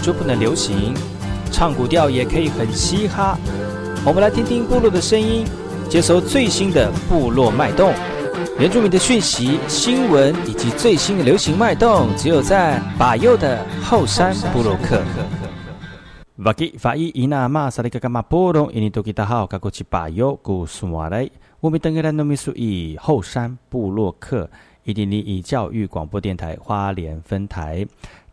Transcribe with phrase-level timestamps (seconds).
[0.00, 0.94] 就不能流行？
[1.50, 3.36] 唱古调也可以很嘻哈。
[4.04, 5.44] 我们来听听部落的声音，
[5.88, 7.92] 接收最新的部落脉动、
[8.58, 15.02] 原住民的讯息、新闻以及最新的流行脉动，只有在把右的后山部落克。
[16.44, 21.28] 法基法伊伊纳玛萨利格伽马波隆伊尼多吉达好，卡古奇把右古苏马来，
[21.60, 24.48] 我们登格兰诺米苏以后山部落克
[24.84, 27.84] 伊迪尼以教育广播电台花莲分台。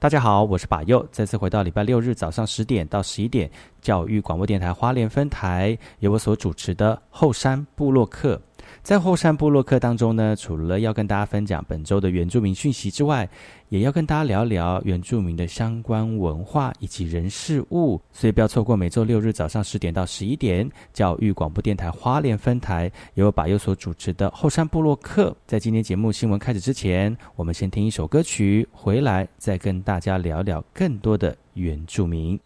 [0.05, 3.49] 大家好，我是把佑，再次回到礼拜六日早上十点到十一点，
[3.81, 8.39] 教育广播电台花莲分台由我所主持的后山部落客。
[8.85, 13.27] 在后山部落客当中呢，除了要跟大家分享本周的原住民讯息之外，
[13.69, 17.99] 也要跟大家聊聊原住民的相关文化以及人事物。
[18.11, 25.35] 所以不要错过每周六日早上十点到十一点，教育广播电台花莲分台由把佑所主持的后山部落客。
[25.47, 32.39] 在今天节目新闻开始之前，我们先听一首歌曲，回来再跟大家聊聊更多的原住民。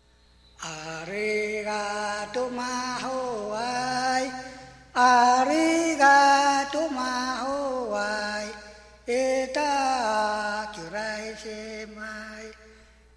[4.93, 9.11] ありがとまおわい。
[9.11, 12.07] えたきゅらいせまい。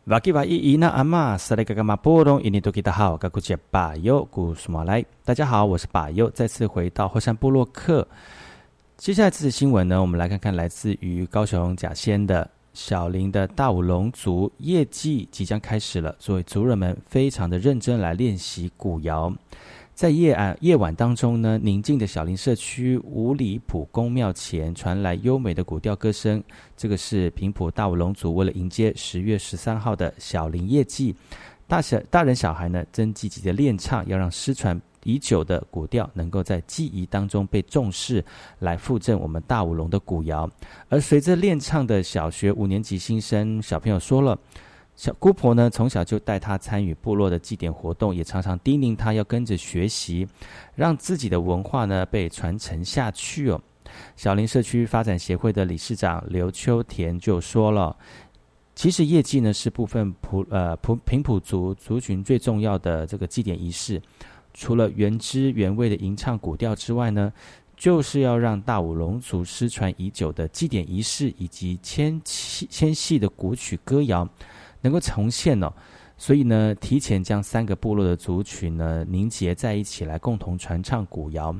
[0.06, 8.06] 瓦吉瓦伊伊那阿玛萨雷嘎嘎马波隆伊尼多吉达好，嘎古杰巴尤古苏马来，大家好，我是巴尤，再次回到后山部落克。
[8.96, 19.34] 接下来这次新闻呢，我们来看看来自于高雄甲仙的小林的大武龙族业绩即将开始了，作为族人们非常的认真来练习古谣。
[19.96, 26.44] 在夜晚夜晚当中呢，宁静的小林社区五里埔公庙前传来优美的古调歌声。
[26.76, 31.16] 这个是平埔大舞龙族为了迎接十月十三号的小林夜祭，
[31.66, 38.22] 大小大人小孩呢，真积极的练唱，要让失传已久的古调能够在记忆当中被重视，
[38.58, 40.46] 来附赠我们大舞龙的古谣。
[40.90, 44.38] 而随着练唱的小学五年级新生小朋友说了。
[44.96, 50.26] 小姑婆呢，从小就带他参与部落的祭典活动，也常常叮咛他要跟着学习，
[50.74, 53.60] 让自己的文化呢被传承下去哦。
[54.16, 57.94] 小林社区发展协会的理事长刘秋田就说了
[58.74, 64.00] ：“其实业绩呢是部分普呃普平埔族族群最重要的这个祭典仪式，
[64.54, 67.30] 除了原汁原味的吟唱古调之外呢，
[67.76, 74.26] 就是要让大武龙族失传已久的祭典仪式以及纤细纤细的古曲歌谣。”
[74.86, 75.72] 能够重现哦，
[76.16, 81.54] 所以呢，提前将三个部落的族群呢凝结在一起，来共同传唱古谣。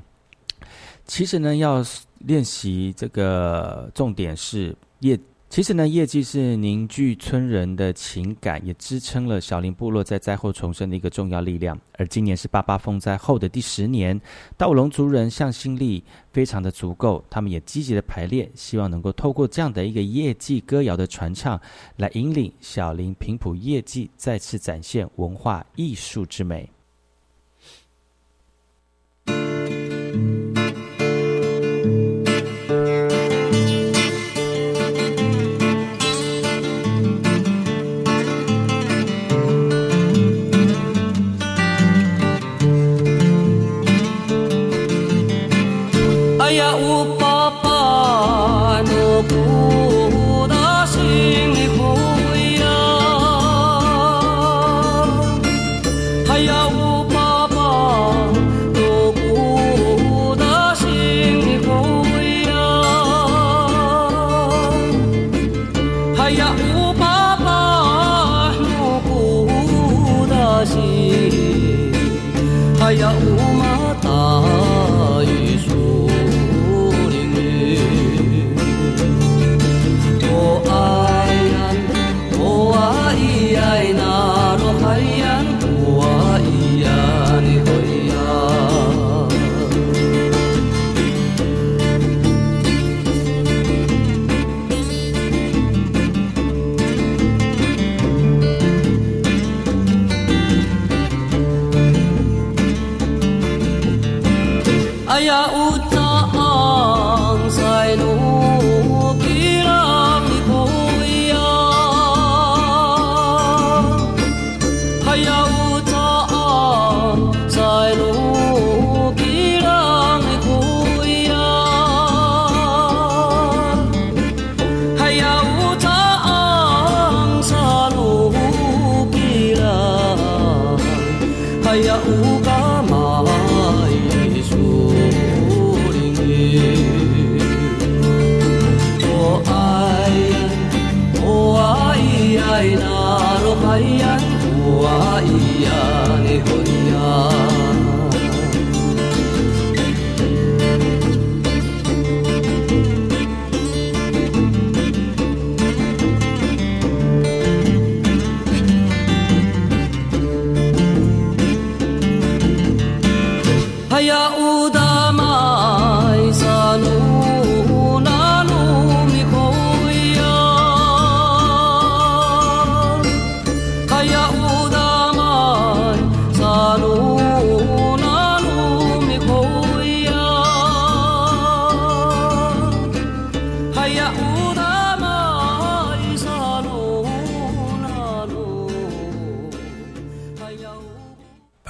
[1.05, 1.84] 其实呢，要
[2.19, 5.19] 练习这个重点是业。
[5.56, 11.81] 其实呢，业绩是凝聚村人的情感，也支撑了小林部落在灾后重生的一个重要力量。
[11.94, 14.20] 而今年是八八风灾后的第十年，
[14.58, 21.58] 道龙族人向心力非常的足够，他们也积极的排练，希望能够透过这样的一个业绩歌谣的传唱，
[21.97, 26.69] 来引领小林平埔业绩再次展现文化艺术之美。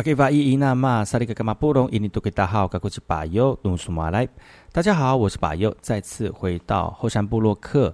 [0.06, 4.28] 给法依依那嘛萨利格格玛布隆，依尼都给大号，噶古吉巴尤努苏马来。
[4.70, 7.92] 大家好，我是巴尤，再次回到后山部落克。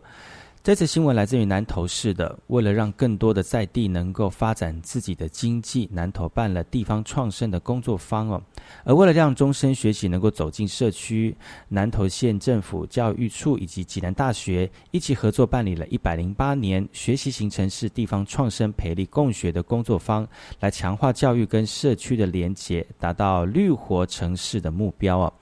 [0.62, 8.40] 这次新闻来自于南投市的，为了让更多的在地能够发展自己的经济，南投办了地方创生的工作坊哦。
[8.84, 20.24] 而为了让终身学习能够走进社区，南投县政府教育处以及济南大学一起合作办理了一百零八年学习型城市地方创生培力共学的工作坊，
[20.60, 25.32] 来强化教育跟社区的连结，达到绿活城市的目标哦。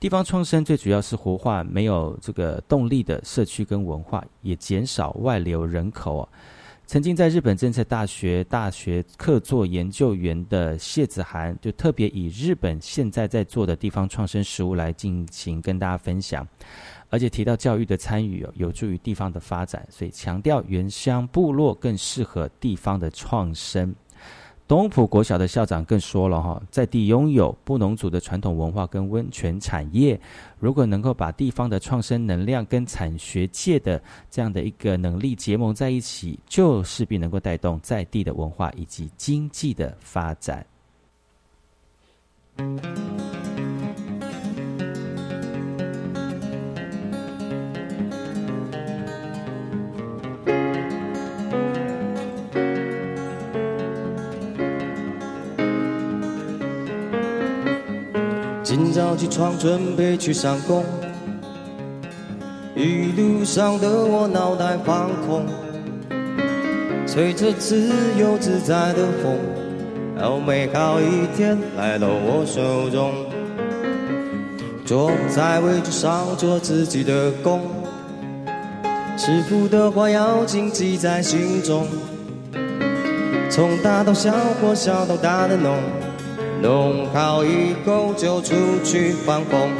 [0.00, 6.26] 地方创生最主要是活化没有这个动力的社区跟文化，也减少外流人口。
[6.86, 16.48] 曾经在日本政策大学大学客座研究员的谢子涵，就特别以日本现在在做的地方创生实务来进行跟大家分享，
[17.10, 23.94] 而且提到教育的参与有助于地方的发展，所以强调原乡部落更适合地方的创生。
[24.70, 30.20] 东浦国小的校长更说了哈，在地拥有布农族的传统文化跟温泉产业，
[30.60, 34.00] 如果能够把地方的创生能量跟产学界的
[34.30, 40.64] 这样的一个能力结盟在一起，就势必能够带动在地的文化以及经济的发展。
[59.00, 60.84] 早起床准备去上工，
[62.76, 65.46] 一路上的我脑袋放空，
[67.06, 67.88] 吹着自
[68.18, 69.38] 由自在的风，
[70.20, 73.10] 好美好一天来到我手中。
[74.84, 77.62] 坐在位置上做自己的工。
[79.16, 81.86] 师傅的话要谨记在心中。
[83.48, 84.30] 从大到小
[84.60, 85.74] 或小到大的弄，
[86.62, 89.70] 弄好以后就出去放风。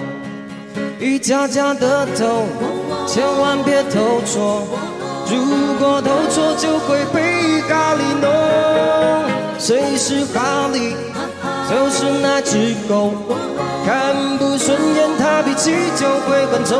[0.98, 2.46] 一家家的偷，
[3.06, 4.62] 千万别偷错。
[5.26, 8.28] 如果偷错，就会被咖喱弄。
[9.58, 10.94] 谁是咖喱？
[11.68, 13.12] 就是那只狗。
[13.84, 16.78] 看不顺眼，它脾气就会很冲。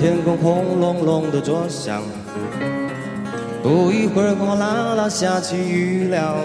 [0.00, 2.02] 天空轰隆隆的作响，
[3.62, 6.36] 不一会儿哗啦啦下起雨了。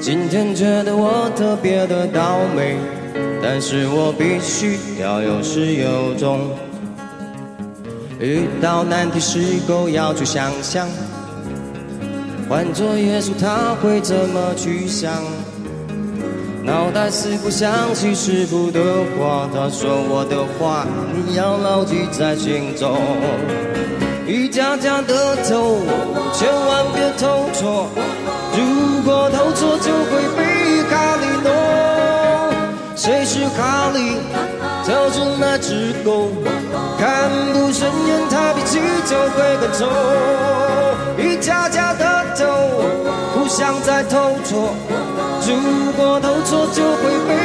[0.00, 2.78] 今天觉得我特别的倒霉，
[3.42, 6.40] 但是我必须要有始有终。
[8.18, 9.38] 遇到难题时
[9.68, 10.88] 候要去想想，
[12.48, 15.12] 换做耶稣他会怎么去想？
[16.64, 18.80] 脑袋似乎想起师傅的
[19.18, 22.98] 话，他说我的话你要牢记在心中。
[24.26, 25.76] 一家家的头，
[26.32, 27.86] 千万别偷错，
[28.56, 31.52] 如果偷错就会被咖喱弄。
[32.96, 34.16] 谁是咖喱？
[34.86, 36.30] 就是那只狗，
[36.98, 39.86] 看不顺眼他脾气就会更臭。
[41.18, 42.13] 一家家的
[43.56, 44.74] 想，在偷错。
[45.46, 47.43] 如果偷错，就会被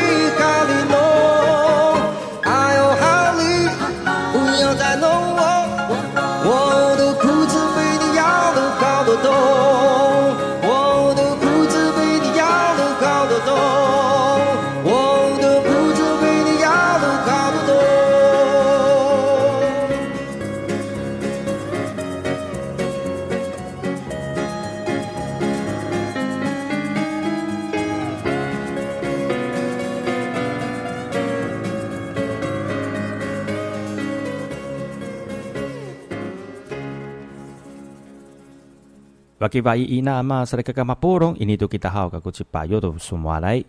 [39.50, 43.64] 瓦吉瓦伊伊那玛萨雷嘎嘎马波隆，印尼多吉达好，嘎古吉巴尤的苏马来。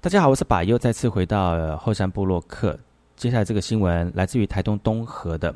[0.00, 2.76] 大家好，我是巴尤，再次回到、后山部落客。
[3.14, 5.54] 接下来这个新闻来自于台东东河的，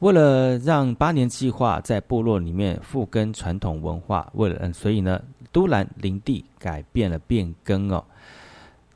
[0.00, 5.22] 为了让八年计划在部落里面复耕传统文化，为了嗯，所以呢，
[5.52, 8.04] 都兰林地改变了变更哦。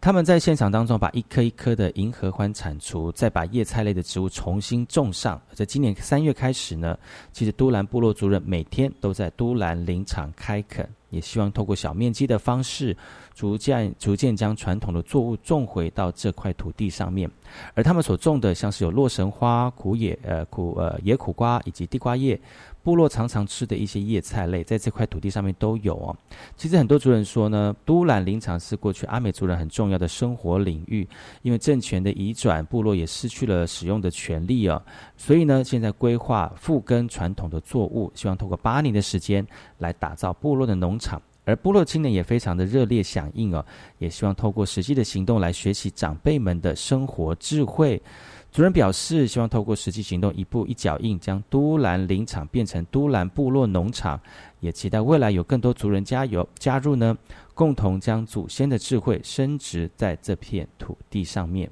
[0.00, 5.38] 他们在现场当中把一颗一颗的银合欢铲除，再把叶菜类的植物重新种上。
[5.52, 6.98] 在今年三月开始呢，
[7.32, 12.96] 其实都兰部落族人每天都在都兰林场开垦，也希望透过小面积的方式，
[13.34, 17.30] 逐渐逐渐将传统的作物种回到这块土地上面。
[17.74, 22.40] 而他们所种的，像是有洛神花、苦野呃苦呃野苦瓜以及地瓜叶。
[22.82, 26.16] 部落常常吃的一些叶菜类，在这块土地上面都有哦。
[26.56, 31.06] 其实很多族人说呢，都兰林场是过去阿美族人很重要的生活领域，
[31.42, 34.82] 因为政权的移转，部落也失去了使用的权利哦。
[35.16, 39.46] 所以呢，现在规划复耕传统的作物，希望透过八年的时间
[39.78, 41.20] 来打造部落的农场。
[41.46, 43.64] 而部落青年也非常的热烈响应哦，
[43.98, 48.00] 也希望透过实际的行动来学习长辈们的生活智慧。
[48.52, 54.20] 族人表示，希望透过实际行动，一步一脚印，将都兰林场变成都兰部落农场，
[54.58, 57.16] 也期待未来有更多族人加油加入呢，
[57.54, 61.70] 共同将祖先的智慧升值在这片土地上面。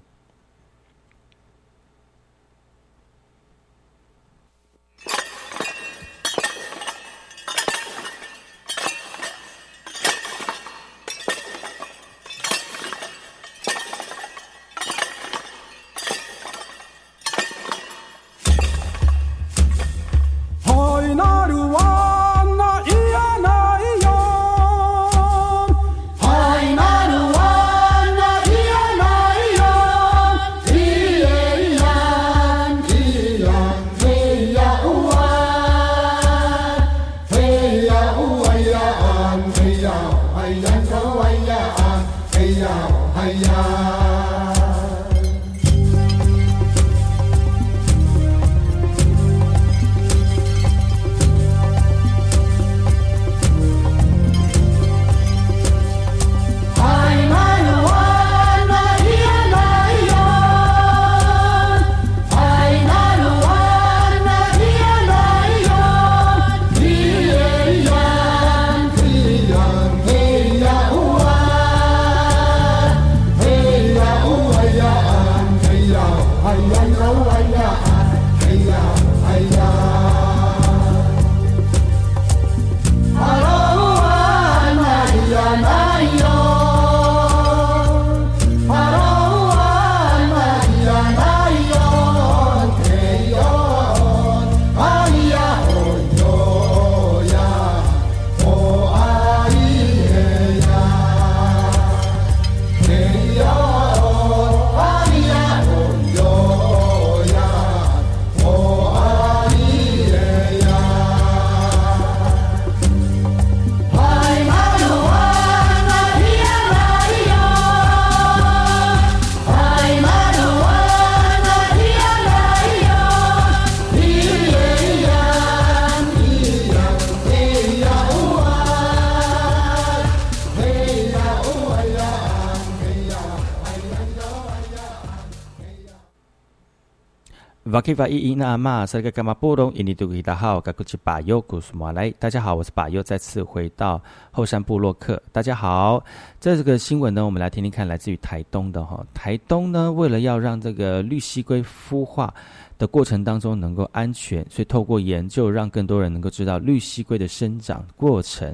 [137.78, 146.02] 瓦基法伊伊那玛塞个干嘛波隆印尼杜吉达好，噶古吉巴尤古苏马来，大家好，我是巴尤，再次回到后山部落客，大家好。
[146.40, 149.06] 这个新闻呢，我们来听听看，来自于台东的哈。
[149.14, 152.34] 台东呢，为了要让这个绿蜥龟孵化
[152.78, 158.52] 的过程当中能够安全，所以透过研究，让更多人能够知道绿蜥龟的生长过程。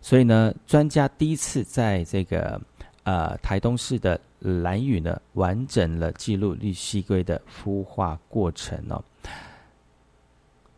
[0.00, 2.58] 所以呢，专家第一次在这个
[3.04, 4.20] 呃台东市的。
[4.64, 9.00] 蓝屿呢，完整了记录绿蜥龟的孵化过程哦。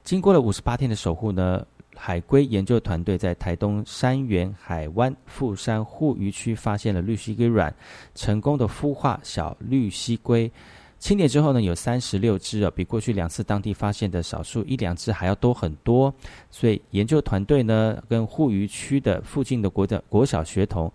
[0.02, 1.66] 经过了五十八天的守护呢，
[1.96, 7.74] 海龟研究团队在台东山源海湾富山护渔区发现了绿蜥龟卵，
[8.14, 10.52] 成功的孵化小绿蜥龟。
[10.98, 16.12] 清点之后呢，有三十六只哦，比过去两次当地发现的少数一两只还要多很多。
[16.50, 20.92] 所以研究团队呢，跟护渔区的附近的国的国小学童。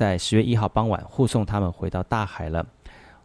[0.00, 2.64] 在十月一号傍晚护送他们回到大海了。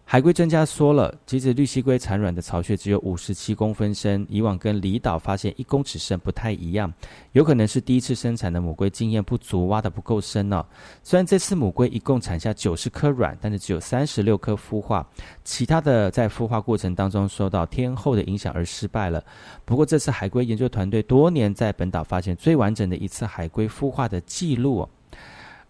[0.04, 6.94] 海龟专家说了，即使绿蜥龟产卵的巢穴只有五十七公分深，以往跟离岛发现一公尺深不太一样，
[7.32, 10.66] 有可能是第一次生产的母龟经验不足，挖得不够深呢。
[11.02, 15.08] 虽然这次母龟一共产下九十颗卵，但是只有三十六颗孵化，
[15.46, 19.24] 其他的在孵化过程当中受到天候的影响而失败了。
[19.64, 24.88] 不过这次海龟研究团队多年在本岛发现最完整的一次海龟孵化的记录。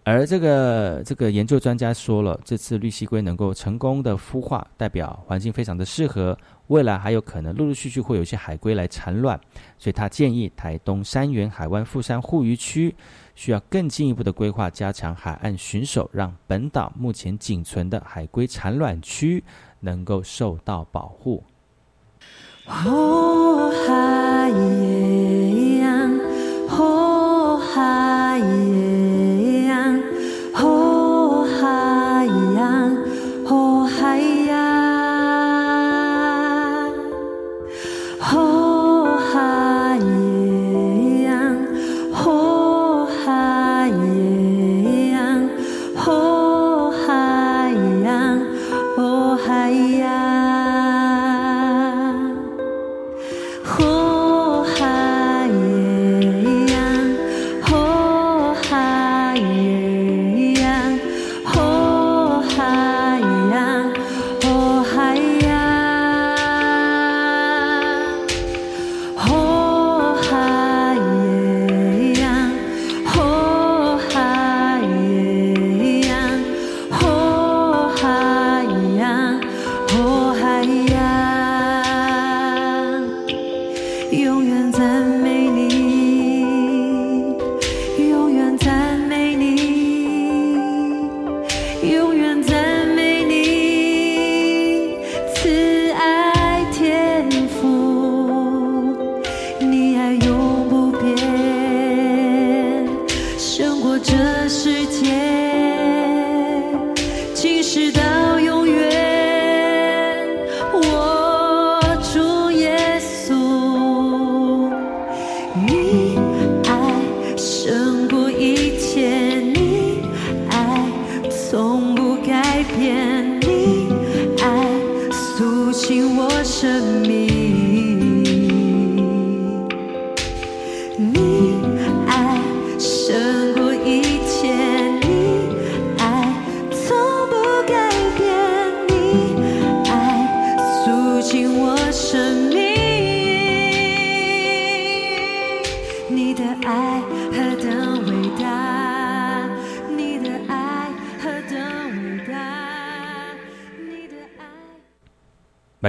[0.08, 6.38] 而这个这个研究专家说了，这次绿蜥龟能够成功的孵化，代表环境非常的适合，
[6.68, 9.36] 未来还有可能陆陆续续会有一些海龟来产卵，
[9.76, 12.94] 所以他建议台东山源海湾富山护渔区
[13.34, 19.42] 需要更进一步的规划，加强海岸巡守，让本岛目前仅存的海龟产卵区
[19.80, 21.42] 能够受到保护。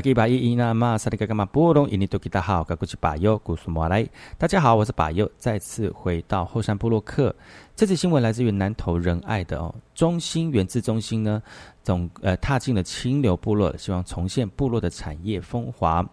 [0.07, 4.07] 巴基巴伊伊那玛萨利嘎嘎玛波隆印尼多吉达好，嘎古吉巴尤古苏莫来。
[4.37, 7.35] 大家好，我是巴尤，再次回到后山部落克。
[7.75, 11.41] 这次新闻来自于南投仁爱的哦，中心原自中心呢，
[11.83, 16.07] 总呃踏进了清流部落，希望重现部落的产业风华。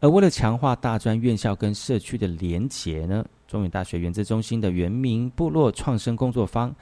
[0.00, 6.74] 而为了强化大专院校跟社区的连结呢，中原大学原自中心的原民部落创生工作坊。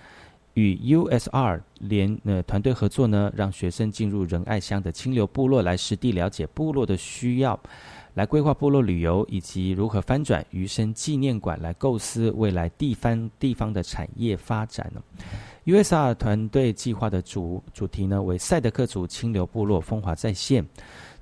[0.55, 7.59] 与 USR 联呃团队合作呢，让学生进入仁爱乡的清流部落来实地了解部落的需要，
[8.15, 15.03] 来规划部落旅游以及如何翻转余生纪念馆，来构思未来地方地方的产业发展呢。
[15.67, 20.65] USR 团队计划的主主题呢为赛德克族清流部落风华再现。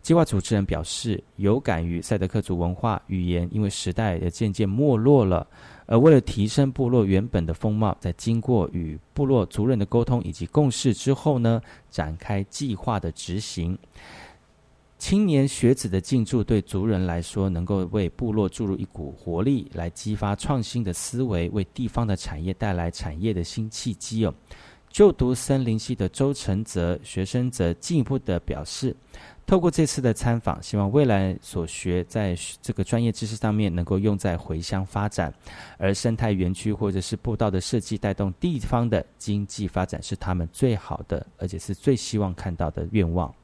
[0.02, 5.46] 计划主持人表示，有感于赛德克族文化语言，因为时代也渐渐没落了。
[5.92, 13.76] 而为了提升部落原本的风貌，在经过与部落族人的沟通以及共识之后呢，展开计划的执行。
[14.96, 24.32] 青年学子的进驻，对族人来说，能够为部落注入一股活力，来激发创新的思维，为地方的产业带来产业的新契机哦。
[24.88, 28.96] 就读森林系的周承泽学生则进一步的表示，
[29.46, 35.32] 透过这次的参访，希望未来所学在这个专业知识上面能够用在回乡发展，
[35.76, 43.34] 而生态园区或者是步道的设计，带动地方的经济发展，是他们最好的，而且是最希望看到的愿望。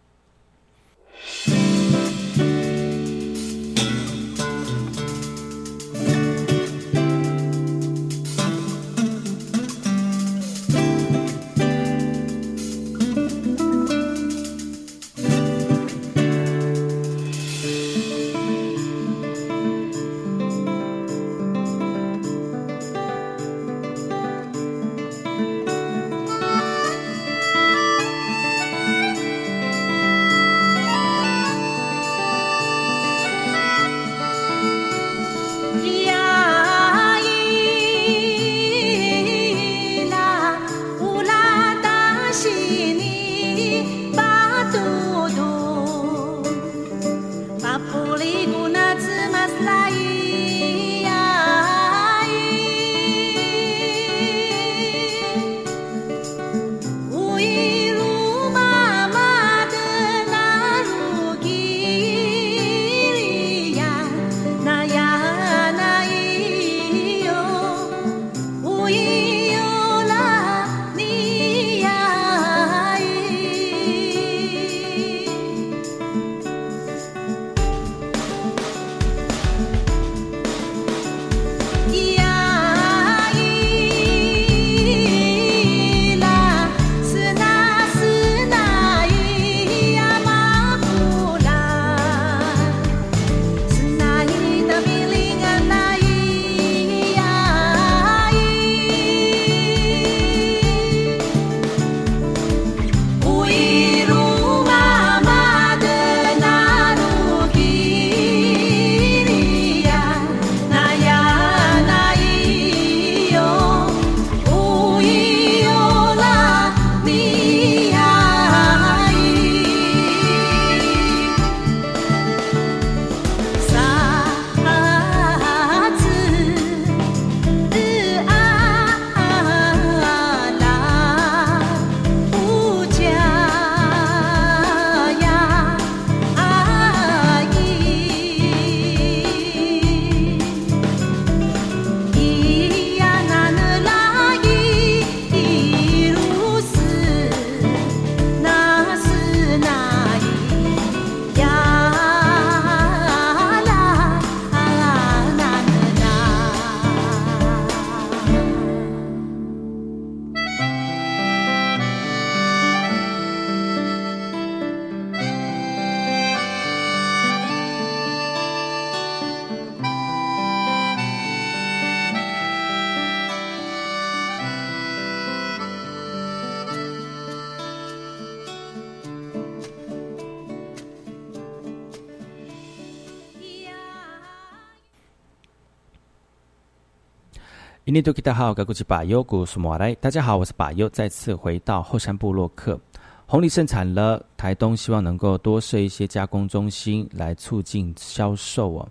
[187.89, 189.95] 印尼多吉达好，格古吉巴尤古苏莫来。
[189.95, 192.79] 大家好，我是巴尤，再次回到后山部落客。
[193.25, 198.87] 红梨盛产了，台东希望能够多设一些加工中心来促进销售哦。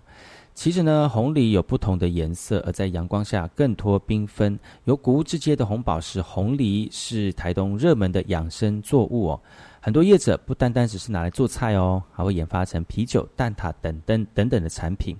[0.52, 4.58] 其实呢，红梨有不同的颜色，而在阳光下更脱缤纷。
[4.82, 9.40] 有古物之街的红宝石红梨是台东热门的养生作物哦。
[9.80, 15.16] 很多业者不单单只是拿来做菜哦，还会研发成啤酒、蛋挞等等等等的产品。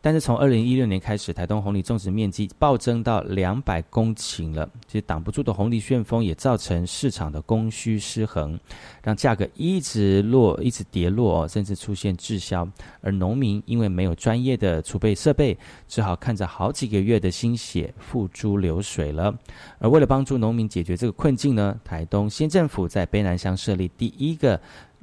[0.00, 4.68] 但是从二零一六年开始，台东红梨种植面积暴增到两百公顷了。
[4.86, 8.58] 其实挡不住的红梨旋风也造成市场的供需失衡，
[9.02, 12.66] 让价格一直落，一直跌落，甚至出现滞销。
[13.00, 15.58] 而农民因为没有专业的储备设备，
[15.88, 19.36] 只好看着好几个月的心血付诸流水了。
[19.78, 24.60] 而为了帮助农民解决这个困境呢，台东县政府在卑南乡设立第一个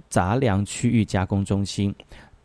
[0.09, 1.93] 杂粮区域加工中心。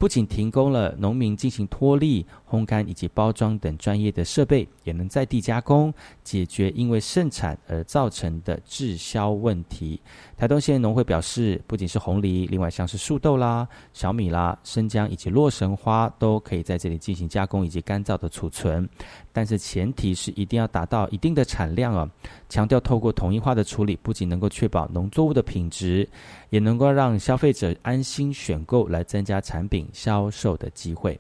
[0.01, 5.93] 不仅提供了农民进行脱粒、烘干以及包装等专业的设备，也能在地加工，
[6.25, 10.01] 解决因为盛产而造成的滞销问题。
[10.39, 18.89] 台东县农会表示，不仅是红梨，另外像是树豆啦、小米啦、生姜以及洛神花，都可以在这里进行加工以及干燥的储存。
[19.35, 22.09] 但是前提是一定要达到一定的产量哦。
[22.49, 26.09] 强调透过统一化的处理，不仅能够确保农作物的品质，
[26.49, 31.19] 也能够让消费者安心选购，来增加产品销售的机会。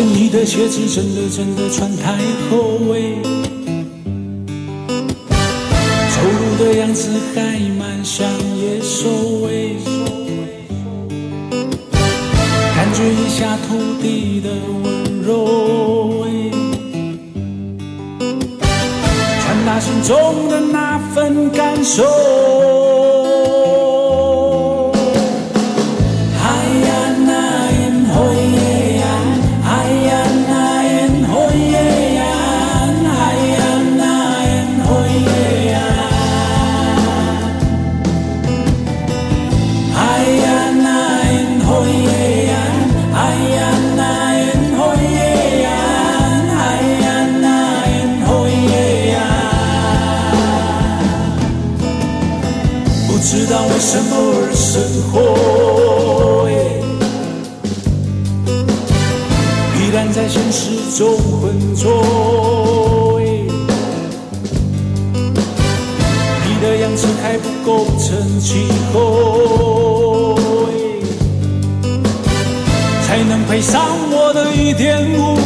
[0.00, 2.16] 你的鞋子真的真的穿太
[2.48, 2.96] 厚哎，
[6.14, 9.08] 走路的样子还蛮像野兽
[9.48, 9.74] 哎，
[12.76, 14.50] 感觉一下土地的
[14.84, 16.26] 温柔哎，
[19.42, 22.04] 传达心中的那份感受。
[61.78, 63.18] 浑浊。
[63.18, 63.22] 哎
[66.44, 70.34] 你的样子还不够成气候，
[73.06, 75.37] 才能配上我的一点五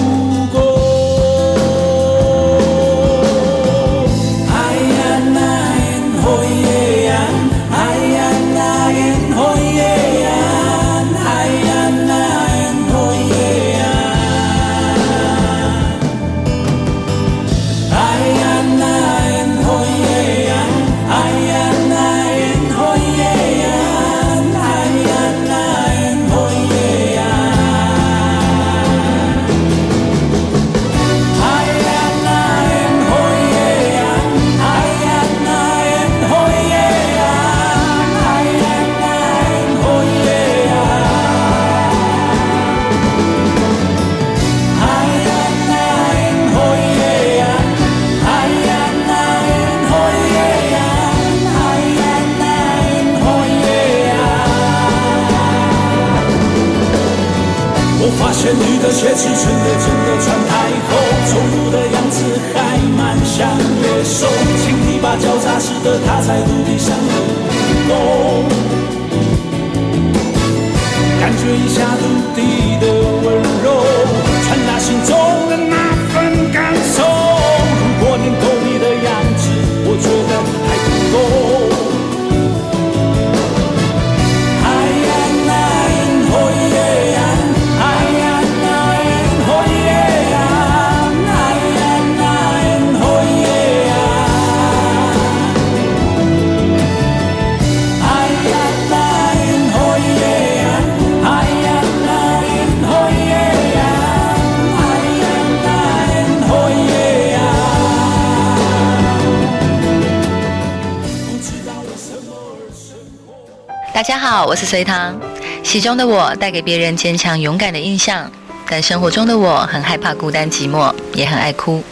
[114.13, 115.19] 大家好，我是隋唐。
[115.63, 118.31] 戏中的我带给别人坚强勇敢的印象，
[118.69, 121.83] 但生活中的我很害怕孤单寂寞，也很爱哭。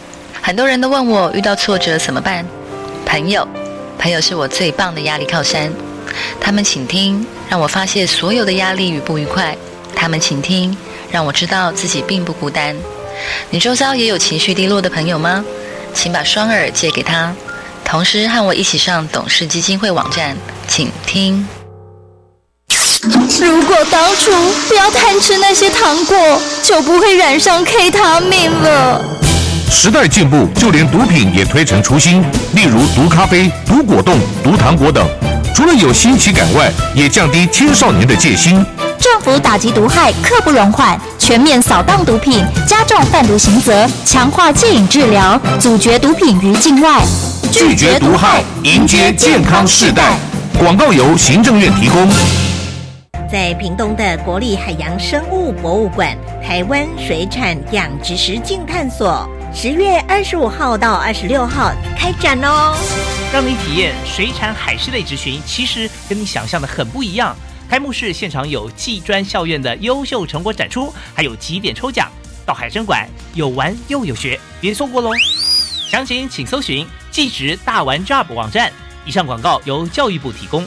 [0.43, 2.45] 很多人都问我遇到挫折怎么办？
[3.07, 3.49] 朋友，
[3.99, 5.73] 朋友是我最棒的压力靠山。
[6.39, 9.55] 他们倾听，让我发泄所有的压力与不愉快；
[9.97, 10.77] 他们倾听，
[11.11, 12.77] 让我知道自己并不孤单。
[13.49, 15.43] 你周遭也有情绪低落的朋友吗？
[15.95, 17.35] 请把双耳借给他，
[17.83, 20.37] 同时和我一起上董事基金会网站，
[20.69, 21.49] 请听。
[23.03, 24.31] 如果当初
[24.69, 26.17] 不要贪吃那些糖果，
[26.63, 29.03] 就不会染上 K 他命了。
[29.71, 35.09] 时代进步，就连毒品也推陈出新，例如毒咖啡、毒果冻、毒糖果等。
[35.55, 38.63] 除了有新奇感外，也降低青少年的戒心。
[38.99, 47.03] 政府打击毒害刻不容缓，全面扫荡毒品，加重贩毒刑责，强化戒瘾治疗，阻绝毒品于境外。
[47.51, 50.19] 拒绝毒害，迎接健康世代。
[50.59, 52.07] 广告由行政院提供。
[53.29, 62.77] 在屏东的国立海洋生物博物馆台湾水产养殖实境探索，十月二十五号到二十六号开展哦。
[63.33, 67.35] 让你体验水产海事类职群，其实跟你想象的很不一样。
[67.69, 72.09] 开幕式现场有技专校院的优秀成果展出，还有几点抽奖。
[72.45, 75.11] 到海参馆有玩又有学，别错过喽！
[75.89, 78.73] 详情请搜寻技职大玩 Job 网站。
[79.07, 80.67] 以上广告由教育部提供。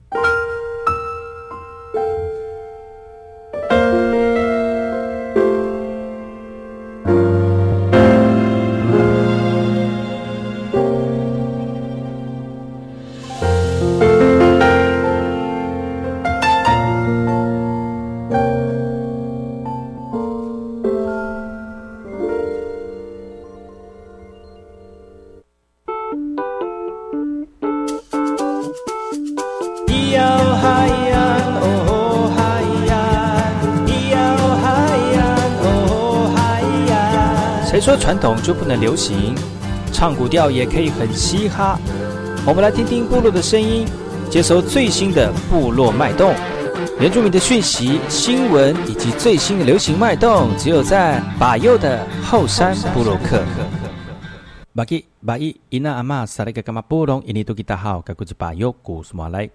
[38.21, 39.35] 统就不能流行？
[39.91, 41.77] 唱古调也可以很嘻哈。
[42.45, 43.85] 我们来听听部落的声音，
[44.29, 46.33] 接收最新的部落脉动、
[46.99, 53.43] 原住民的讯息、新闻以及最新的流行脉动，只有在把右的后山部落克。
[54.73, 59.49] 巴基巴伊伊那阿玛萨利格伽马波隆伊尼多吉达好，该古吉巴右古苏马来。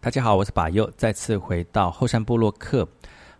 [0.00, 2.86] 大家好，我是巴右，再次回到后山部落克。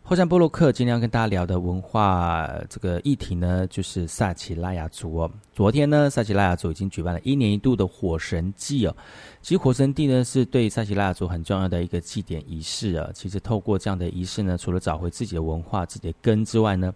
[0.09, 5.29] 后山部落克今天要跟大家聊的文化这个议题呢，就是萨奇拉雅族哦。
[5.53, 8.97] 昨天呢，萨奇拉雅族已经举办了一年一度的火神祭哦。
[9.42, 13.11] 其实火神祭呢，是对萨奇拉雅族很重要的一个祭典仪式啊。
[13.12, 16.95] 其实透过这样的仪式呢，除了找回自己的文化、自己的根之外呢，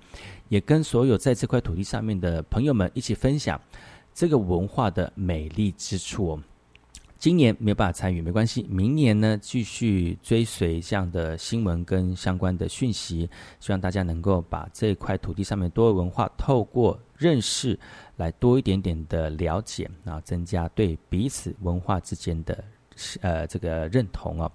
[0.48, 3.60] 也跟所有在这块土地上面的朋友们一起分享
[4.14, 6.40] 这个文化的美丽之处哦。
[7.20, 8.66] 今年没有办法参与，没关系。
[8.70, 13.28] 明年呢，继续追随这样的新闻跟相关的讯息，
[13.60, 17.78] 希望大家能够把这块土地上面多文化，透过认识
[18.16, 22.64] 来多一点点的了解啊，增加对彼此文化之间的
[23.20, 24.50] 呃这个认同哦。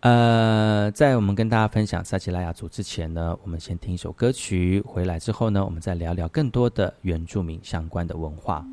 [0.00, 8.66] 呃，在我们跟大家分享撒奇拉雅族之前呢，我们先听一首歌曲，回来之后呢，我们再聊聊更多的原住民相关的文化。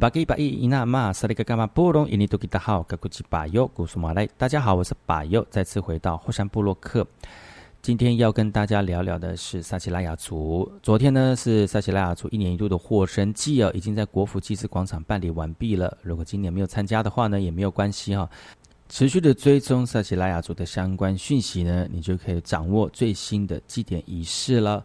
[0.00, 7.06] 巴吉巴伊伊纳玛萨利格伽马波隆伊尼多吉达好，格古吉巴尤古苏马来，大家好，我是巴尤，再次回到后山部落克。
[7.80, 10.68] 今天要跟大家聊聊的是萨奇拉雅族。
[10.82, 15.96] 昨天呢是萨奇拉雅族一年一度的火神祭哦，已经在国府祭祀广场办理完毕了。
[16.02, 18.28] 如果今年没有参加的话呢，也没有关系哈、
[18.88, 24.84] 持续的追踪萨奇拉雅族的相关讯息呢，你就可以掌握最新的祭典仪式了。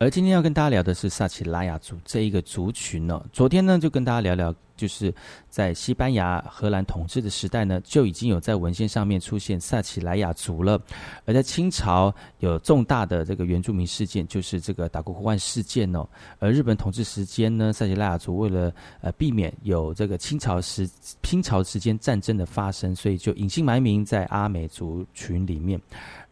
[0.00, 5.12] 而今天要跟大家聊的是萨奇拉雅族这一个族群呢、昨天呢就跟大家聊聊，就是
[5.50, 10.80] 在西班牙、荷兰统治的时代呢，就已经有在文献上面出现萨奇莱雅族了。
[11.24, 16.06] 而在清朝有重大的这个原住民事件，就是这个打国呼唤事件哦。
[16.38, 20.88] 而日本统治时间呢，萨奇莱雅族为了呃避免有这个清朝时
[21.24, 25.80] 清朝时间战争的发生，所以就隐姓埋名在阿美族群里面。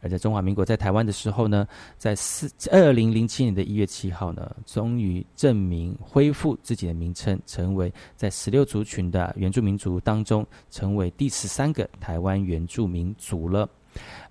[0.00, 1.66] 而在中华民国在台湾的时候呢，
[1.96, 13.68] 在四二零零七年的一月七号呢，终于证明恢复自己的名称，成为在十六族群的原住民族当中，成为第十三个台湾原住民族了。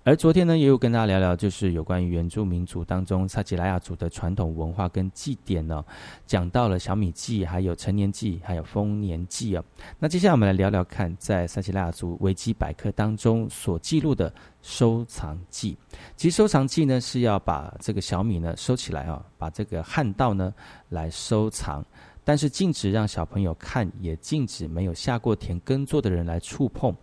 [0.06, 5.84] 而昨天呢，也有跟大家聊聊，就是有关于原住民族当中萨奇莱雅族的传统文化跟祭典呢，
[6.24, 9.64] 讲到了小米祭，还有成年祭，还有丰年祭啊。
[9.98, 14.32] 那接下来我们来聊聊看，在萨奇莱雅族维基百科当中所记录的
[14.62, 15.76] 收藏祭。
[16.16, 20.54] 其实收藏祭呢是要把这个小米呢收起来啊，把这个旱稻呢
[20.90, 21.84] 来收藏。
[22.22, 26.94] 但是禁止让小朋友看，也禁止没有下过田耕作的人来触碰。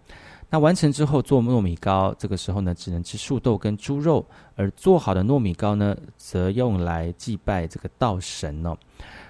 [0.54, 4.24] 那完成之后做糯米糕，这个时候呢只能吃树豆跟猪肉，
[4.54, 8.78] 而做好的糯米糕呢，则用来祭拜这个稻神哦。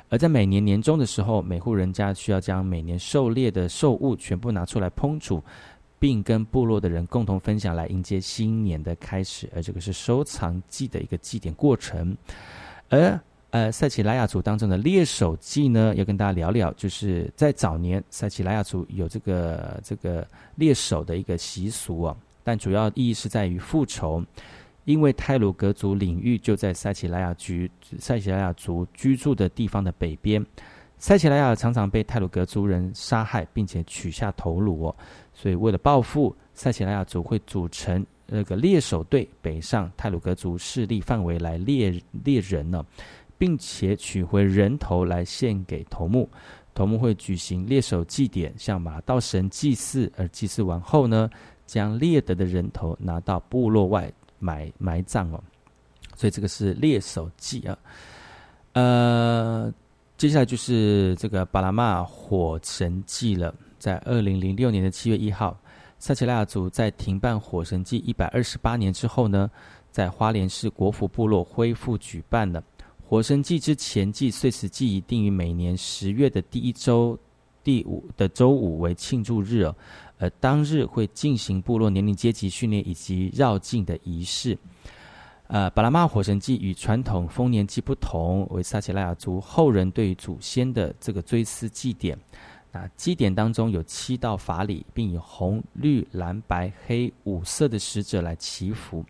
[0.10, 5.42] 而在每年年终的时候，每户人家需要将每年狩猎的兽物全部拿出来烹煮，
[5.98, 9.50] 并跟部落的人共同分享，来迎接新年的开始。
[9.56, 12.18] 而这个是收藏祭的一个祭典过程。
[12.90, 13.18] 而
[13.54, 24.26] 呃，塞奇莱雅族当中的猎手祭呢，要跟大家聊聊，就是在早年塞奇莱雅族有这个这个猎手的一个习俗哦，但主要意义是在于复仇，
[24.86, 30.44] 因为泰鲁格族领域就在塞奇莱雅居塞奇莱雅族居住的地方的北边，
[30.98, 34.96] 塞奇莱雅常常被泰鲁格族人杀害，并且取下头颅哦，
[35.32, 42.84] 所以为了报复，塞奇莱雅族会组成那个猎手队北上泰鲁格族势力范围来猎猎人呢、
[43.44, 46.30] 并且取回人头来献给头目。
[46.74, 51.30] 头目会举行猎手祭典，向马道神祭祀，而祭祀完后呢，
[51.66, 55.44] 将猎得的人头拿到部落外埋埋葬哦。
[56.16, 57.78] 所以这个是猎手祭啊。
[58.72, 59.74] 呃，
[60.16, 63.54] 接下来就是这个巴拉马火神祭了。
[63.78, 65.60] 在二零零六年的七月一号，
[66.00, 69.52] 萨奇拉雅族在停办火神祭一百二十八年之后呢，
[69.92, 72.64] 在花莲市国府部落恢复举办了。
[73.14, 77.16] 火神祭之前祭岁时祭仪定于每年十月的第一周
[77.64, 79.76] 第五的周五为庆祝日哦，
[80.18, 84.58] 而当日会进行部落年龄阶级训练以及绕境的仪式。
[85.46, 92.18] 呃，巴拉马火神祭与传统丰年祭不同，为萨奇拉雅族后人对于祖先的这个追思祭典。
[92.72, 99.06] 那祭典当中有七道法礼，并以红、绿、蓝、白、黑五色的使者来祈福。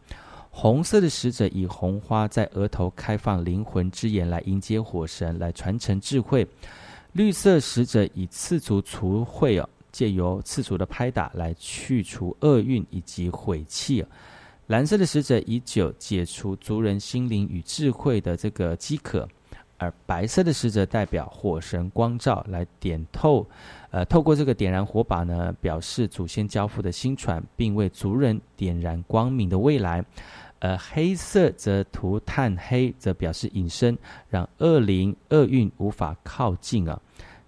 [0.55, 6.45] 红色的使者以红花在额头开放灵魂之眼来迎接火神，来传承智慧；
[7.13, 14.05] 绿色使者以刺足除秽哦，借由刺足的拍打来去除厄运以及晦气。
[14.67, 19.27] 蓝色的使者以酒解除族人心灵与智慧的这个饥渴，
[19.77, 23.45] 而白色的使者代表火神光照来点透，
[23.91, 30.03] 呃，透过这个点燃火把呢，表示祖先交付的新传，并为族人点燃光明的未来。
[30.59, 33.97] 而黑色则涂炭黑，则表示隐身，
[34.29, 36.97] 让恶灵、厄运无法靠近啊。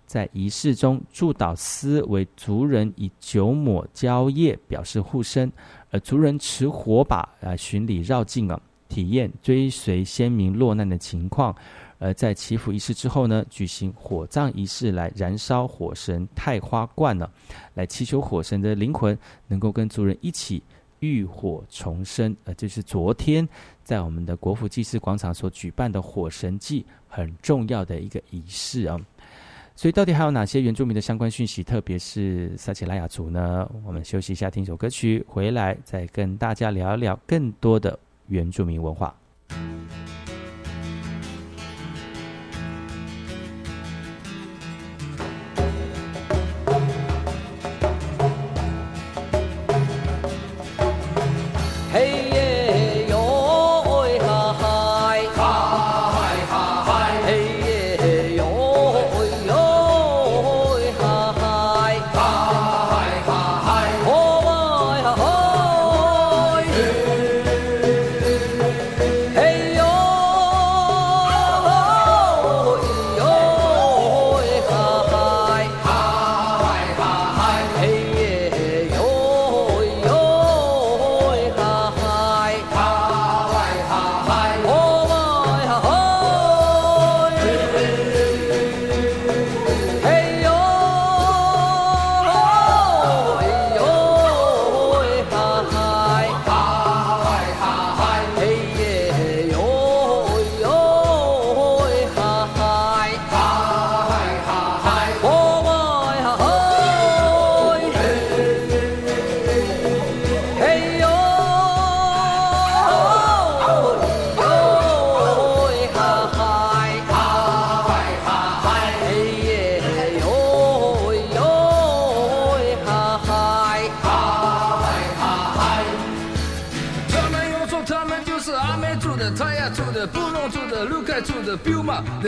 [0.06, 5.50] 在仪式中，祝祷司为族人以酒抹蕉叶表示护身，
[5.92, 8.60] 而族人持火把来巡礼绕境啊，
[8.90, 11.56] 体验追随先民落难的情况。
[11.98, 17.30] 而在祈福仪式之后呢，举行火葬仪式来燃烧火神太花冠呢，
[17.76, 19.18] 来祈求火神的灵魂
[19.48, 20.62] 能够跟族人一起
[21.00, 22.36] 浴火重生。
[22.44, 23.48] 呃，这是昨天
[23.84, 29.00] 在我们的国府祭祀广场所举办的火神祭很重要的一个仪式啊。
[29.78, 33.70] 所以，到底还有哪些原住民的相关讯息，特别是撒奇拉雅族呢？
[33.86, 39.14] 我们休息一下，听一首歌曲，回来再跟大家聊一聊更多的原住民文化。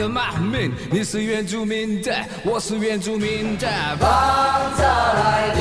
[0.08, 3.68] 马明，你是原住民的，我是原住民的。
[3.98, 4.08] 放
[4.76, 4.82] 下
[5.12, 5.60] 来的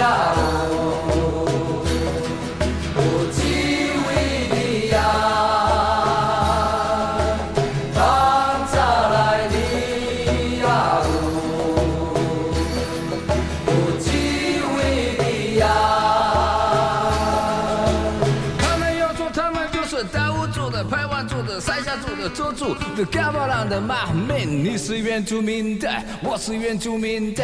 [0.00, 0.34] 呀
[22.36, 25.90] 塞夏族的、周族的、嘎巴朗的马民，你是原住民的，
[26.22, 27.42] 我是原住民的。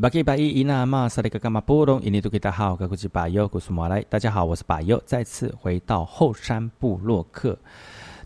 [0.00, 7.58] 巴基巴伊伊那玛萨利格伽马波隆，印尼多吉达好，格古吉巴尤古苏马来，大家好，我是巴尤，再次回到后山部落客。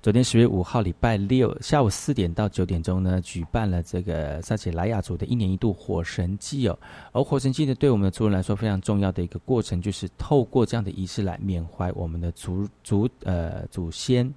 [0.02, 6.78] 昨天十月五号礼拜六下午四点到九点钟呢，举办了这个萨奇莱雅族的一年一度火神祭哦。
[7.10, 14.30] 而火神祭呢，对我们的族人来说非常重要的一个过程，就是透过这样的仪式来缅怀我们的祖祖呃祖先。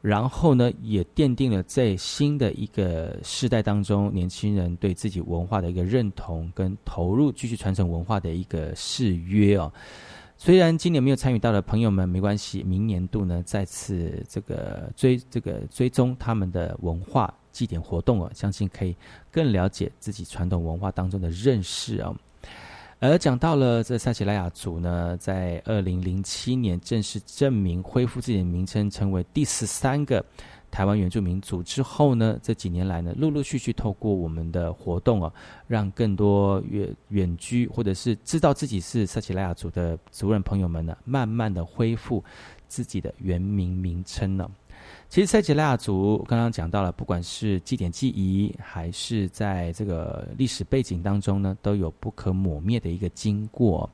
[0.00, 9.72] 然后呢，也奠定了在新的一个世代当中，年轻人对自己文化的一个认同跟投入，继续传承文化的一个誓约哦。
[10.36, 18.94] 虽然今年没有参与到的朋友们没关系，明年度呢再次这个追这个追踪他们的文化祭典活动哦，相信可以
[19.32, 22.14] 更了解自己传统文化当中的认识哦。
[23.00, 30.24] 而讲到了这塞奇莱雅族呢，在二零零七年正式证明恢复自己的名称，成为第十三个
[30.68, 35.32] 台湾原住民族之后呢，这几年来呢，陆陆续续透过我们的活动哦，
[35.68, 42.22] 让更多远远居或者是知道自己是塞奇莱雅族的族人朋友们呢，慢慢的恢复
[42.66, 44.50] 自己的原名名称呢。
[45.08, 53.88] 其实塞奇莱雅族刚刚讲到了，不管是祭典记忆，还是在这个历史背景当中呢，都有不可磨灭的一个经过。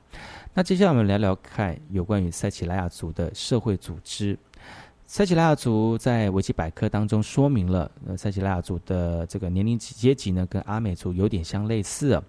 [0.53, 4.37] 那接下来我们聊聊看有关于塞奇莱雅族的社会组织。
[5.07, 12.21] 塞奇莱雅族在维基百科当中说明了，呃，塞奇莱雅族的这个年龄级阶级呢，跟阿美族有点相类似啊。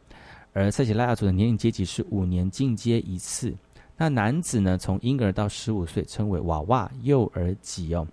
[0.52, 3.52] 而塞奇莱雅族的年龄阶级是五年进阶一次。
[3.96, 8.06] 那男子呢，从婴儿到十五岁称为娃娃幼儿级哦。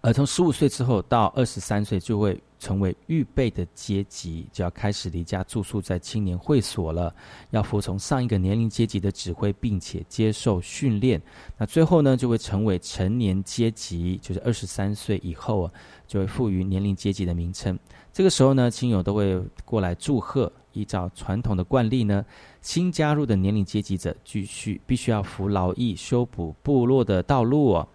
[0.00, 7.12] 而从十五岁之后到二十三岁，就会成为预备的阶级，就要开始离家住宿在青年会所了，
[7.50, 11.20] 要服从上一个年龄阶级的指挥，并且接受训练。
[11.56, 15.72] 那最后呢，就会成为成年阶级，就是二十三岁以后啊，
[16.06, 17.76] 就会赋予年龄阶级的名称。
[18.12, 20.50] 这个时候呢，亲友都会过来祝贺。
[20.74, 22.24] 依照传统的惯例呢，
[22.60, 27.88] 新加入的年龄阶级者继续必须要服劳役，修补部落的道路哦。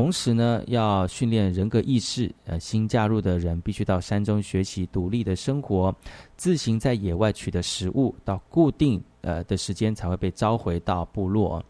[0.00, 2.34] 同时呢，要训练人格意识。
[2.46, 5.94] 呃，新加入的人必须到山中学习独立的生活，
[6.38, 11.62] 自行在野外取得食物，到固定呃的时间才会被召回到部落，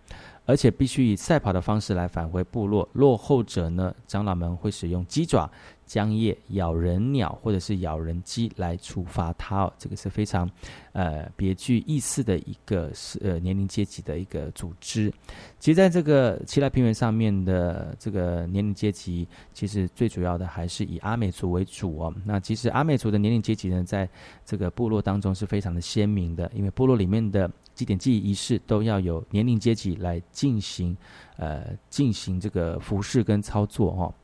[0.47, 2.89] 而且必须以赛跑的方式来返回部落。
[2.93, 5.51] 落后者呢，长老们会使用鸡爪。
[5.91, 10.49] 浆叶、咬人鸟或者是咬人鸡来处罚它哦，这个是非常
[10.93, 15.13] 呃别具意思的一个是呃年龄阶级的一个组织。
[15.59, 22.15] 其实在这个奇莱平原上面的这个年龄阶级，其实最主要的还是以阿美族为主哦。
[22.25, 24.09] 那其实阿美族的年龄阶级呢，在
[24.47, 30.97] 这个部落当中是非常的鲜明的，因为部落里面的祭典祭仪式都要有年龄阶级来进行
[31.37, 34.15] 呃进行这个服饰跟操作哦。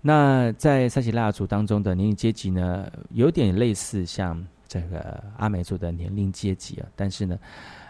[0.00, 7.38] 那在塞奇拉族当中的年龄阶级呢，有点类似像这个阿美族的年龄阶级啊，但是呢，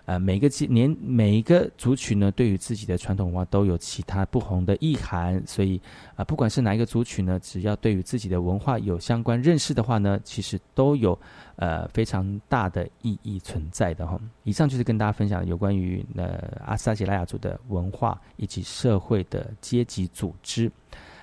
[0.06, 5.78] 呃，每个年每一个族群呢，对于自己的传统文化都有其他不同的意涵，所以
[6.16, 11.18] 啊，不管是哪一个族群呢，只要对于自己的文化有相关认识的话呢，其实都有
[11.56, 14.18] 呃非常大的意义存在的哈。
[14.44, 20.72] 以上就是跟大家分享有关于呃阿萨奇拉雅族的文化以及社会的阶级组织。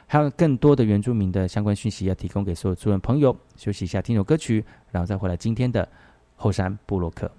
[0.07, 3.35] 还有更多的原住民的相关讯息要提供给所有诸位朋友。
[3.57, 5.87] 休息一下，听首歌曲，然后再回来今天的
[6.35, 7.29] 后山布洛克。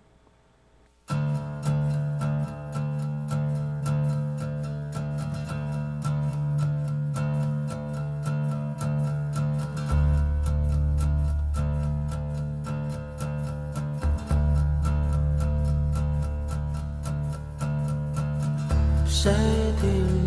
[19.07, 19.33] 谁
[19.81, 20.26] 听？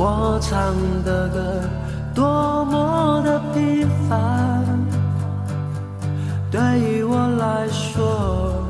[0.00, 1.60] 我唱的歌
[2.14, 4.64] 多么的平凡？
[6.52, 8.62] 对于我来说，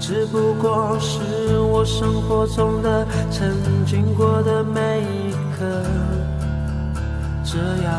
[0.00, 3.54] 只不过是我生活中的曾
[3.86, 5.64] 经过的每一刻，
[7.44, 7.94] 这样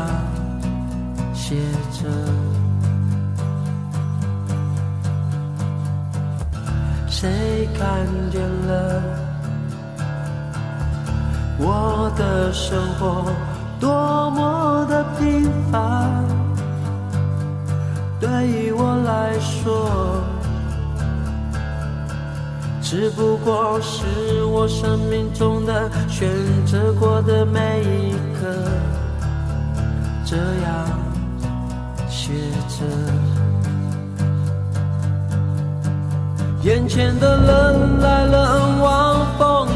[1.32, 1.56] 写
[1.92, 2.10] 着。
[7.08, 9.02] 谁看见了
[11.66, 13.24] 我的生活
[13.80, 16.22] 多么的平凡？
[18.20, 20.22] 对于我来说，
[22.82, 26.28] 只不过是我生命中的选
[26.66, 28.46] 择过的每一刻，
[30.26, 30.86] 这样
[32.10, 32.30] 写
[32.68, 32.84] 着。
[36.62, 39.66] 眼前的人来人往，风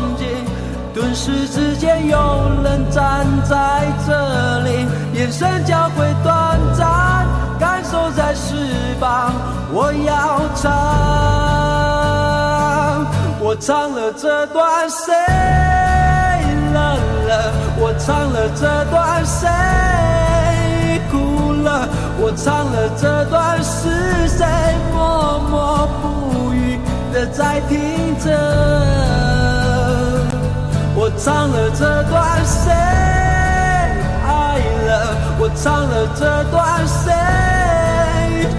[1.09, 2.19] 景顿时之间有
[2.63, 7.27] 人站在这里，眼神交汇短暂，
[7.59, 9.33] 感受在翅膀。
[9.73, 10.71] 我要唱，
[13.41, 15.15] 我唱了这段谁
[16.75, 17.53] 冷了？
[17.79, 19.49] 我唱了这段谁
[21.11, 21.89] 哭了？
[22.21, 24.45] 我唱了这段是谁
[24.93, 26.79] 默默不语
[27.15, 28.29] 的在听着？
[31.01, 32.73] 我唱了这段谁
[34.27, 35.15] 爱了？
[35.39, 37.15] 我唱了这段谁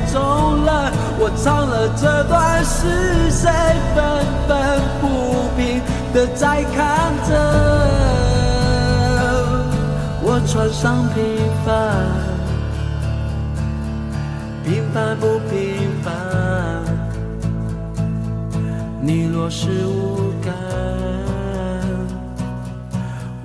[0.07, 0.89] 走了？
[1.19, 3.51] 我唱了这段是谁
[3.93, 3.99] 愤
[4.47, 5.05] 愤不
[5.57, 5.81] 平？
[6.13, 7.29] 的在看着？
[10.21, 11.19] 我穿上平？
[11.65, 11.75] 凡，
[14.63, 14.89] 平？
[14.93, 15.91] 凡不平？
[16.01, 16.13] 凡？
[19.01, 20.28] 你若是无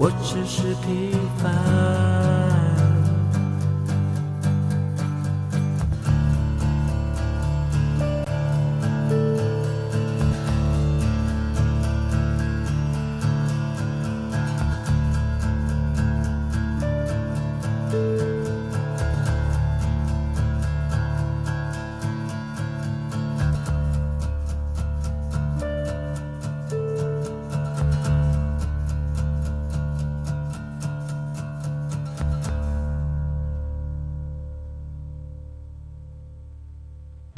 [0.05, 2.14] 我只是平凡。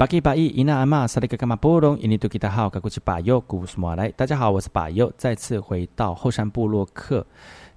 [0.07, 7.25] 基巴伊伊那阿玛萨利格伽马波隆伊尼图吉达好，嘎古奇巴尤古斯马来，大家好，我是巴尤，再次回到后山部落客。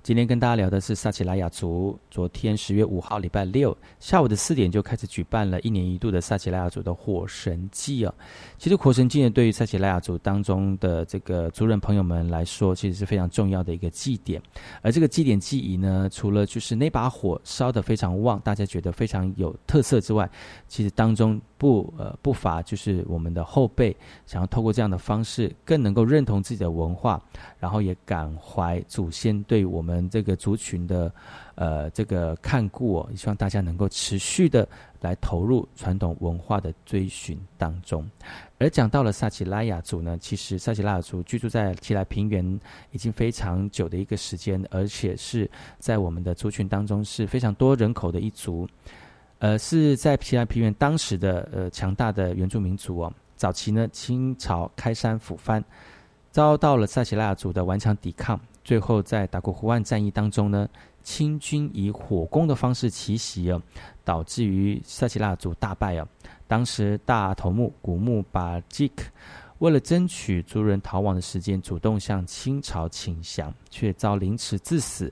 [0.01, 1.99] 今天跟大家聊的是萨奇拉雅族。
[2.09, 8.15] 昨天十月五号礼拜六下午的四点就开始举办了一年一度的萨奇拉雅族的火神祭啊。
[8.57, 14.41] 其实火神祭呢，对于萨奇拉雅族当中的这个族人朋友们来说，其实是非常重要的一个祭典。
[14.83, 20.31] 而这个祭典祭仪呢，除了就是那把火烧得非常旺，大家觉得非常有特色之外，
[20.69, 23.95] 其实当中不呃不乏就是我们的后辈
[24.25, 27.23] 想要透过这样的方式，更能够认同自己的文化，
[27.59, 31.13] 然后也感怀祖先对我们这个族群的
[31.57, 34.67] 呃这个看顾哦，也希望大家能够持续的
[35.03, 38.09] 来投入传统文化的追寻当中。
[38.57, 42.59] 而讲到了萨奇拉雅族呢，其实萨奇拉雅族居住在奇莱平原
[42.91, 48.67] 已经非常久的一个时间，而且是在我们的族群当中是非常多人口的一族。
[49.41, 53.13] 呃，是在奇莱平原当时的呃强大的原住民族哦。
[53.37, 55.65] 早期呢，清朝开山抚番，
[56.31, 60.69] 遭到了萨奇拉族的顽强抵抗，最后在打过湖岸战役当中呢，
[61.03, 63.63] 清军以火攻的方式奇袭哦，
[64.05, 66.07] 导致于萨奇拉族大败哦。
[66.47, 69.05] 当时大头目古木巴吉克
[69.61, 75.11] 为了争取族人逃亡的时间，主动向清朝请降，却遭凌迟致死。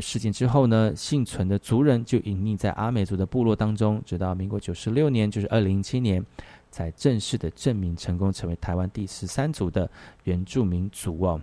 [0.00, 6.24] 事件之后呢，幸存的族人就隐匿在阿美族的部落当中，直到民国九十六年，就是二零零七年，
[6.70, 9.90] 才正式的证明成功成为台湾第十三族的
[10.24, 11.40] 原住民族哦。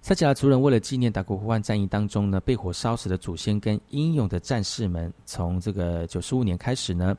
[0.00, 7.16] 萨奇拉族人为了纪念打过湖岸战役当中呢被火烧死的祖先跟英勇的战士们，从这个九十五年开始呢，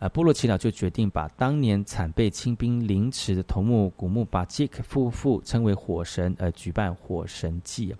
[0.00, 7.94] 呃，部落耆老就决定把当年惨被清兵凌迟的头目古墓巴杰克夫妇称为火神，而举办火神祭。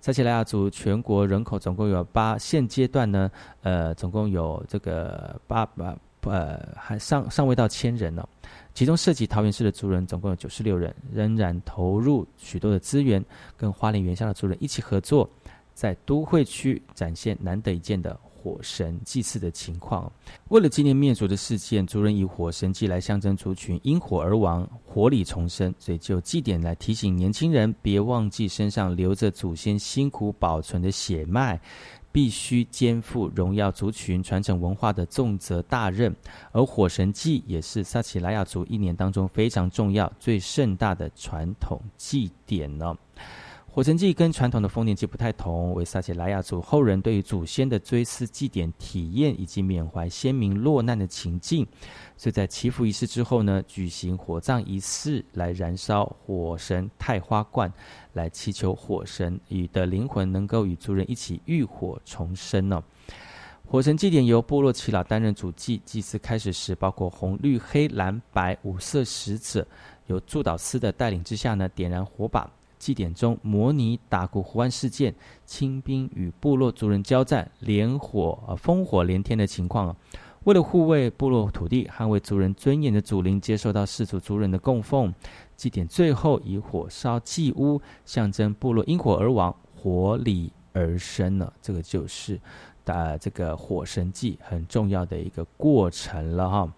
[0.00, 3.30] 塞奇拉雅族全国人口总共有八，现阶段呢，
[3.62, 8.26] 呃，总共有这个八八呃，还尚尚未到千人呢。
[8.72, 13.22] 其中涉及桃园市的族人总共有九十六人，仍然投入许多的资源，
[13.58, 15.28] 跟花莲原乡的族人一起合作，
[15.74, 20.10] 在都会区展现难得一见的火神祭祀的情况。
[20.48, 31.60] 为了纪念灭族的事件，族人以火神祭来象征族群因火而亡，火里重生，所以就祭典来提醒年轻人别忘记身上流着祖先辛苦保存的血脉。
[32.12, 36.12] 必须肩负荣耀族群传承文化的重责大任，
[36.50, 42.96] 而火神祭也是撒奇莱雅族一年当中非常重要、最盛大的传统祭典呢。
[43.72, 51.64] 火神祭跟传统的丰年祭不太同，为撒奇莱雅族后人对于祖先的追思祭典体验以及缅怀先民落难的情境。
[52.16, 57.72] 所以在祈福仪式之后呢，举行火葬仪式来燃烧火神太花冠，
[58.14, 62.82] 来祈求火神与的灵魂能够与族人一起浴火重生呢。
[63.64, 69.64] 火神祭典由部落耆老担任主祭，祭祀开始时，包括红、绿、黑、蓝、白五色使者，
[70.08, 72.50] 由祝导师的带领之下呢，点燃火把。
[72.80, 75.14] 祭典中模拟打鼓湖湾事件，
[75.44, 79.94] 清兵与部落族人交战，连火呃烽火连天的情况。
[80.44, 85.14] 为了护卫部落土地，捍卫族人尊严的祖灵，接受到氏族族人的供奉。
[85.54, 91.52] 祭典最后以火烧祭屋，象征部落因火而亡，火里而生呢。
[91.60, 92.40] 这个就是
[92.86, 96.72] 呃这个火神祭很重要的一个过程了哈。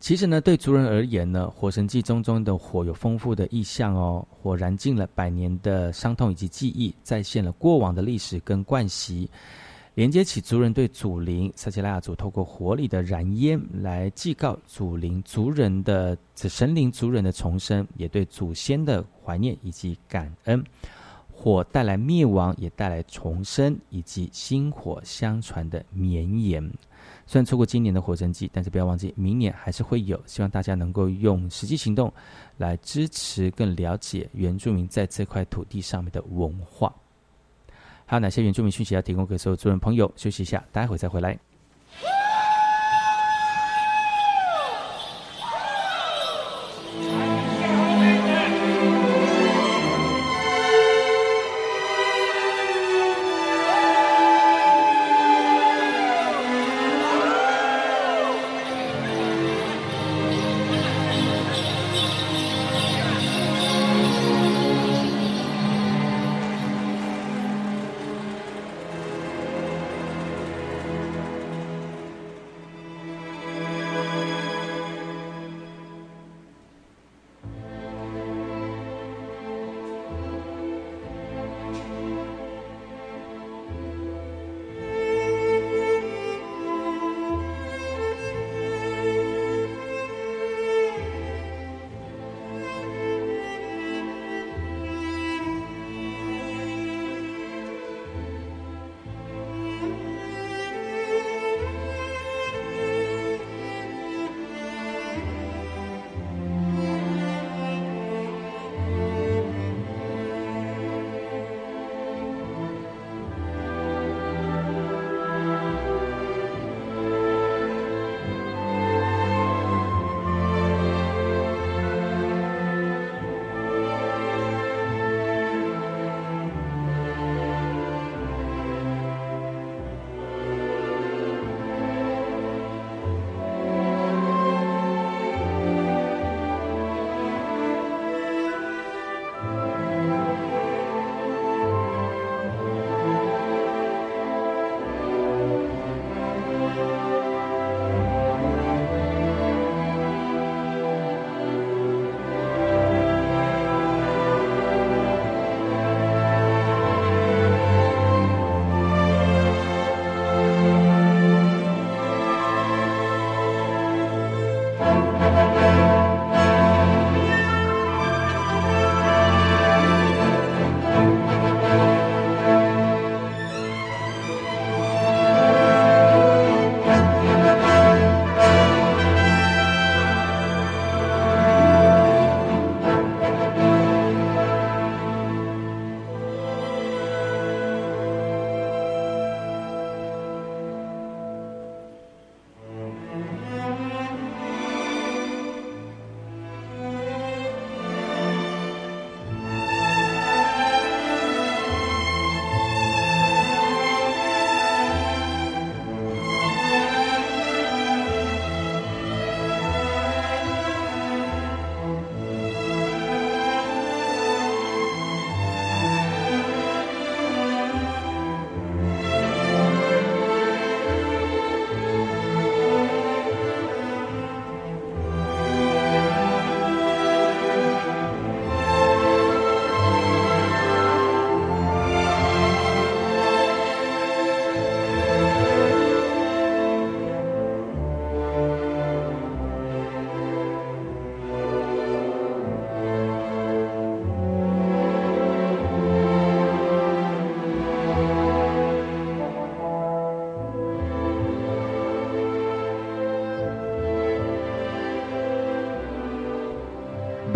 [0.00, 9.28] 其实呢，对族人而言呢，火神祭中中的火有丰富的意象哦，火燃尽了百年的伤痛以及记忆，再现了过往的历史跟惯习，
[9.94, 20.64] 连接起族人对祖灵撒奇拉雅族透过火里的燃烟来祭告祖灵族人的神灵族人的重生，也对祖先的怀念以及感恩。
[21.28, 26.72] 火带来灭亡，也带来重生，以及薪火相传的绵延。
[27.30, 30.18] 虽然错过今年的火神祭，但是不要忘记，明年还是会有。
[30.24, 32.10] 希望大家能够用实际行动
[32.56, 36.90] 来支持、更了解原住民在这块土地上面的文化。
[38.06, 40.10] 还有哪些原住民讯息要提供给所有族人朋友？
[40.16, 41.38] 休息一下，待会再回来。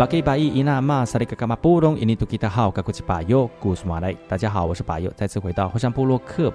[0.03, 4.13] 巴给巴伊伊那玛萨利嘎嘎马布隆伊尼图吉达好，嘎古吉巴尤古苏马来。
[4.27, 6.51] 大家好，我是巴尤，再次回到后山部落克。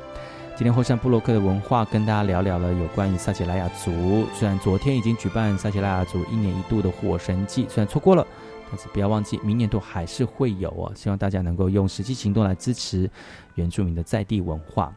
[0.55, 4.27] 今天后山部落克的文化跟大家聊聊了有关于撒奇拉雅族。
[4.35, 8.27] 虽然昨天已经举办撒奇拉雅族一年一度的火神祭，虽然错过了，
[8.71, 10.93] 但是不要忘记，明年都还是会有哦。
[10.95, 13.11] 希望大家能够用实际行动来支持
[13.55, 14.95] 原住民的在地文化。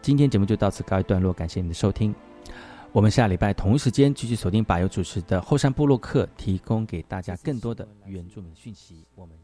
[0.00, 2.12] 今天节目就到此告一段落，感谢您的收听。
[2.92, 9.06] 我们下礼拜同一时间继续锁定把由主持的后山部落客，提供给大家更多的原住民讯息。
[9.14, 9.42] 我们。